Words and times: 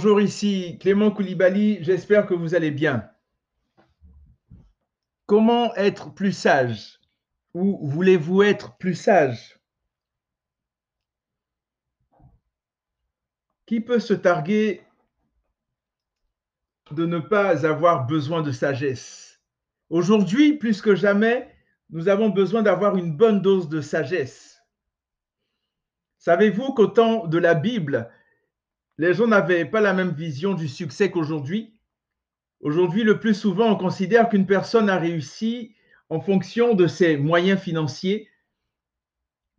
Bonjour, 0.00 0.20
ici 0.20 0.78
Clément 0.78 1.10
Koulibaly, 1.10 1.82
j'espère 1.82 2.28
que 2.28 2.34
vous 2.34 2.54
allez 2.54 2.70
bien. 2.70 3.10
Comment 5.26 5.74
être 5.74 6.14
plus 6.14 6.30
sage? 6.30 7.00
Ou 7.52 7.84
voulez-vous 7.88 8.44
être 8.44 8.76
plus 8.76 8.94
sage? 8.94 9.58
Qui 13.66 13.80
peut 13.80 13.98
se 13.98 14.14
targuer 14.14 14.82
de 16.92 17.04
ne 17.04 17.18
pas 17.18 17.66
avoir 17.66 18.06
besoin 18.06 18.42
de 18.42 18.52
sagesse? 18.52 19.40
Aujourd'hui, 19.90 20.58
plus 20.58 20.80
que 20.80 20.94
jamais, 20.94 21.52
nous 21.90 22.06
avons 22.06 22.28
besoin 22.28 22.62
d'avoir 22.62 22.96
une 22.96 23.16
bonne 23.16 23.42
dose 23.42 23.68
de 23.68 23.80
sagesse. 23.80 24.62
Savez-vous 26.18 26.72
qu'au 26.74 26.86
temps 26.86 27.26
de 27.26 27.38
la 27.38 27.54
Bible, 27.54 28.08
les 28.98 29.14
gens 29.14 29.28
n'avaient 29.28 29.64
pas 29.64 29.80
la 29.80 29.94
même 29.94 30.10
vision 30.10 30.54
du 30.54 30.68
succès 30.68 31.10
qu'aujourd'hui. 31.10 31.72
Aujourd'hui, 32.60 33.04
le 33.04 33.20
plus 33.20 33.34
souvent, 33.34 33.70
on 33.70 33.76
considère 33.76 34.28
qu'une 34.28 34.46
personne 34.46 34.90
a 34.90 34.98
réussi 34.98 35.74
en 36.10 36.20
fonction 36.20 36.74
de 36.74 36.88
ses 36.88 37.16
moyens 37.16 37.60
financiers. 37.60 38.28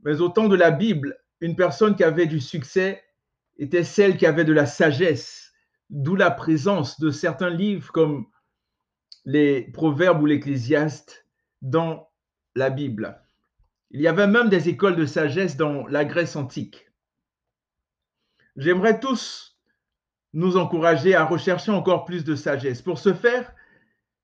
Mais 0.04 0.20
au 0.20 0.28
temps 0.28 0.50
de 0.50 0.58
la 0.58 0.72
Bible, 0.72 1.18
une 1.40 1.56
personne 1.56 1.96
qui 1.96 2.04
avait 2.04 2.26
du 2.26 2.42
succès 2.42 3.02
était 3.58 3.86
celle 3.86 4.18
qui 4.18 4.26
avait 4.26 4.44
de 4.44 4.54
la 4.54 4.66
sagesse, 4.66 5.54
d'où 5.90 6.16
la 6.16 6.32
présence 6.32 7.00
de 7.00 7.10
certains 7.10 7.50
livres 7.50 7.92
comme 7.94 8.28
les 9.24 9.64
Proverbes 9.72 10.22
ou 10.22 10.26
l'Ecclésiaste 10.26 11.26
dans 11.62 12.10
la 12.56 12.70
Bible. 12.70 13.22
Il 13.92 14.02
y 14.02 14.08
avait 14.08 14.28
même 14.28 14.50
des 14.50 14.68
écoles 14.68 14.96
de 14.96 15.06
sagesse 15.06 15.56
dans 15.56 15.88
la 15.88 16.04
Grèce 16.04 16.36
antique. 16.36 16.89
J'aimerais 18.60 19.00
tous 19.00 19.58
nous 20.34 20.58
encourager 20.58 21.16
à 21.16 21.24
rechercher 21.24 21.72
encore 21.72 22.04
plus 22.04 22.26
de 22.26 22.36
sagesse. 22.36 22.82
Pour 22.82 23.00
ce 23.00 23.14
faire, 23.14 23.54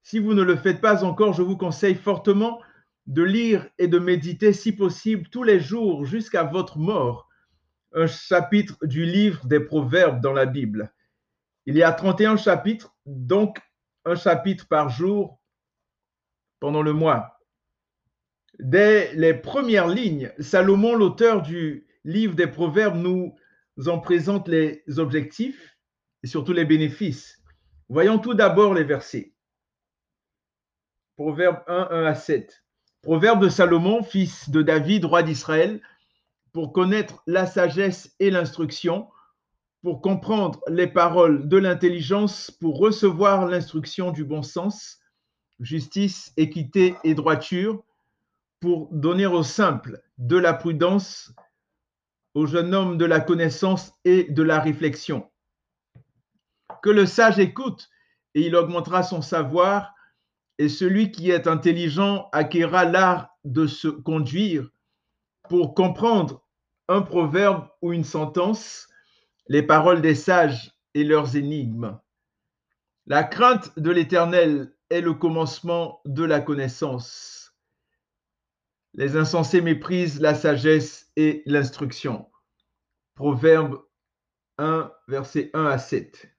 si 0.04 0.20
vous 0.20 0.34
ne 0.34 0.44
le 0.44 0.58
faites 0.58 0.82
pas 0.82 1.06
encore, 1.06 1.32
je 1.32 1.42
vous 1.42 1.56
conseille 1.56 1.96
fortement 1.96 2.62
de 3.08 3.24
lire 3.24 3.66
et 3.78 3.88
de 3.88 3.98
méditer, 3.98 4.52
si 4.52 4.74
possible, 4.74 5.30
tous 5.30 5.44
les 5.44 5.62
jours 5.62 6.04
jusqu'à 6.04 6.44
votre 6.44 6.78
mort, 6.78 7.30
un 7.94 8.08
chapitre 8.08 8.76
du 8.86 9.06
livre 9.06 9.46
des 9.46 9.62
Proverbes 9.62 10.20
dans 10.20 10.34
la 10.34 10.46
Bible. 10.46 10.94
Il 11.66 11.78
y 11.78 11.84
a 11.84 11.94
31 11.94 12.36
chapitres, 12.36 12.94
donc 13.06 13.62
un 14.04 14.16
chapitre 14.16 14.68
par 14.68 14.90
jour 14.90 15.40
pendant 16.60 16.82
le 16.82 16.92
mois. 16.92 17.40
Dès 18.60 19.14
les 19.14 19.34
premières 19.34 19.88
lignes, 19.88 20.34
Salomon, 20.40 20.94
l'auteur 20.94 21.42
du 21.42 21.88
livre 22.04 22.36
des 22.36 22.48
Proverbes, 22.48 22.98
nous 22.98 23.34
en 23.88 24.00
présente 24.00 24.48
les 24.48 24.84
objectifs 24.98 25.78
et 26.24 26.28
surtout 26.28 26.54
les 26.54 26.66
bénéfices. 26.66 27.42
Voyons 27.90 28.20
tout 28.20 28.34
d'abord 28.34 28.74
les 28.74 28.84
versets. 28.84 29.34
Proverbe 31.18 31.64
1, 31.68 31.88
1 31.92 32.06
à 32.06 32.16
7. 32.16 32.64
Proverbe 33.02 33.44
de 33.44 33.50
Salomon, 33.50 34.04
fils 34.04 34.50
de 34.50 34.62
David, 34.62 35.06
roi 35.06 35.24
d'Israël, 35.24 35.82
pour 36.52 36.74
connaître 36.74 37.22
la 37.28 37.46
sagesse 37.46 38.16
et 38.20 38.32
l'instruction, 38.32 39.08
pour 39.84 40.02
comprendre 40.02 40.62
les 40.68 40.88
paroles 40.88 41.48
de 41.48 41.58
l'intelligence, 41.58 42.50
pour 42.50 42.80
recevoir 42.80 43.46
l'instruction 43.46 44.12
du 44.12 44.24
bon 44.24 44.42
sens, 44.42 45.00
justice, 45.60 46.34
équité 46.38 46.96
et 47.04 47.14
droiture, 47.14 47.84
pour 48.60 48.90
donner 48.92 49.28
aux 49.28 49.44
simples 49.44 50.02
de 50.18 50.38
la 50.38 50.54
prudence, 50.54 51.32
au 52.36 52.46
jeune 52.46 52.76
homme 52.76 52.98
de 52.98 53.06
la 53.06 53.20
connaissance 53.20 53.94
et 54.04 54.26
de 54.26 54.44
la 54.44 54.60
réflexion. 54.60 55.30
Que 56.84 56.90
le 56.90 57.06
sage 57.06 57.40
écoute 57.40 57.90
et 58.36 58.46
il 58.46 58.56
augmentera 58.56 59.02
son 59.02 59.22
savoir, 59.22 59.94
et 60.58 60.70
celui 60.70 61.12
qui 61.12 61.32
est 61.32 61.48
intelligent 61.48 62.30
acquérera 62.32 62.86
l'art 62.86 63.30
de 63.46 63.66
se 63.66 63.88
conduire 63.88 64.70
pour 65.50 65.74
comprendre 65.74 66.46
un 66.88 67.02
proverbe 67.02 67.68
ou 67.82 67.94
une 67.94 68.04
sentence, 68.04 68.90
les 69.48 69.64
paroles 69.64 70.02
des 70.02 70.16
sages 70.16 70.72
et 70.94 71.04
leurs 71.04 71.36
énigmes. 71.36 71.98
La 73.08 73.24
crainte 73.24 73.78
de 73.80 73.92
l'Éternel 73.92 74.74
est 74.90 75.02
le 75.02 75.14
commencement 75.14 76.02
de 76.06 76.24
la 76.24 76.42
connaissance. 76.42 77.35
Les 78.98 79.18
insensés 79.18 79.60
méprisent 79.60 80.22
la 80.22 80.34
sagesse 80.36 81.12
et 81.18 81.44
l'instruction. 81.46 82.32
Proverbe 83.16 83.84
1, 84.58 84.90
versets 85.10 85.52
1 85.54 85.66
à 85.66 85.78
7. 85.78 86.30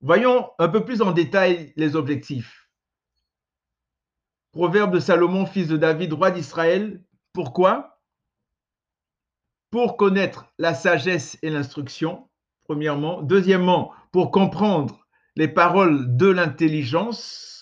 Voyons 0.00 0.48
un 0.60 0.68
peu 0.68 0.84
plus 0.84 1.02
en 1.02 1.10
détail 1.10 1.72
les 1.74 1.96
objectifs. 1.96 2.70
Proverbe 4.52 4.94
de 4.94 5.00
Salomon, 5.00 5.44
fils 5.44 5.66
de 5.66 5.76
David, 5.76 6.12
roi 6.12 6.30
d'Israël. 6.30 7.02
Pourquoi? 7.32 8.00
Pour 9.70 9.96
connaître 9.96 10.52
la 10.56 10.72
sagesse 10.72 11.36
et 11.42 11.50
l'instruction, 11.50 12.30
premièrement. 12.62 13.22
Deuxièmement, 13.22 13.92
pour 14.12 14.30
comprendre 14.30 15.04
les 15.34 15.48
paroles 15.48 16.16
de 16.16 16.28
l'intelligence, 16.28 17.57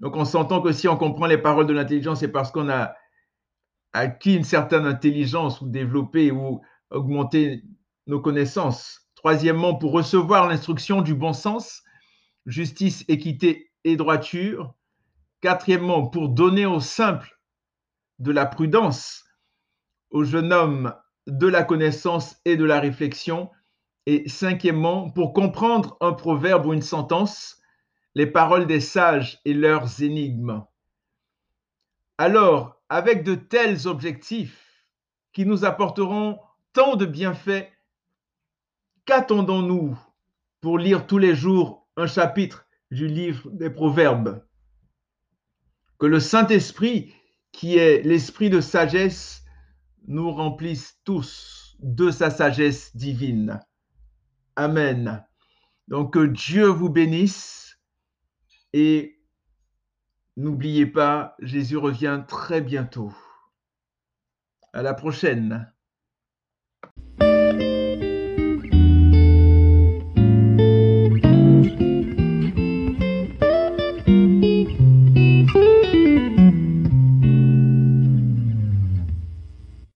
donc 0.00 0.16
on 0.16 0.24
s'entend 0.24 0.60
que 0.60 0.72
si 0.72 0.88
on 0.88 0.96
comprend 0.96 1.26
les 1.26 1.38
paroles 1.38 1.66
de 1.66 1.72
l'intelligence, 1.72 2.20
c'est 2.20 2.32
parce 2.32 2.50
qu'on 2.52 2.68
a 2.68 2.94
acquis 3.92 4.36
une 4.36 4.44
certaine 4.44 4.86
intelligence 4.86 5.60
ou 5.60 5.68
développé 5.68 6.30
ou 6.30 6.60
augmenté 6.90 7.64
nos 8.06 8.20
connaissances. 8.20 9.08
Troisièmement, 9.16 9.74
pour 9.74 9.92
recevoir 9.92 10.48
l'instruction 10.48 11.02
du 11.02 11.14
bon 11.14 11.32
sens, 11.32 11.82
justice, 12.46 13.04
équité 13.08 13.70
et 13.84 13.96
droiture. 13.96 14.74
Quatrièmement, 15.40 16.06
pour 16.06 16.28
donner 16.28 16.66
aux 16.66 16.80
simples 16.80 17.38
de 18.18 18.30
la 18.30 18.46
prudence, 18.46 19.24
aux 20.10 20.24
jeunes 20.24 20.52
hommes 20.52 20.94
de 21.26 21.46
la 21.46 21.62
connaissance 21.62 22.36
et 22.44 22.56
de 22.56 22.64
la 22.64 22.80
réflexion. 22.80 23.50
Et 24.06 24.28
cinquièmement, 24.28 25.10
pour 25.10 25.32
comprendre 25.32 25.96
un 26.00 26.12
proverbe 26.12 26.66
ou 26.66 26.72
une 26.72 26.82
sentence, 26.82 27.57
les 28.18 28.26
paroles 28.26 28.66
des 28.66 28.80
sages 28.80 29.40
et 29.44 29.54
leurs 29.54 30.02
énigmes. 30.02 30.64
Alors, 32.18 32.82
avec 32.88 33.22
de 33.22 33.36
tels 33.36 33.86
objectifs 33.86 34.84
qui 35.32 35.46
nous 35.46 35.64
apporteront 35.64 36.40
tant 36.72 36.96
de 36.96 37.06
bienfaits, 37.06 37.70
qu'attendons-nous 39.04 39.96
pour 40.60 40.78
lire 40.80 41.06
tous 41.06 41.18
les 41.18 41.36
jours 41.36 41.86
un 41.96 42.08
chapitre 42.08 42.66
du 42.90 43.06
livre 43.06 43.48
des 43.52 43.70
Proverbes? 43.70 44.44
Que 46.00 46.06
le 46.06 46.18
Saint-Esprit, 46.18 47.14
qui 47.52 47.78
est 47.78 48.02
l'esprit 48.02 48.50
de 48.50 48.60
sagesse, 48.60 49.44
nous 50.08 50.32
remplisse 50.32 50.98
tous 51.04 51.76
de 51.78 52.10
sa 52.10 52.30
sagesse 52.30 52.96
divine. 52.96 53.60
Amen. 54.56 55.24
Donc 55.86 56.14
que 56.14 56.26
Dieu 56.26 56.66
vous 56.66 56.88
bénisse 56.88 57.67
et 58.72 59.20
n'oubliez 60.36 60.86
pas, 60.86 61.36
Jésus 61.40 61.76
revient 61.76 62.22
très 62.26 62.60
bientôt. 62.60 63.12
À 64.72 64.82
la 64.82 64.94
prochaine. 64.94 65.72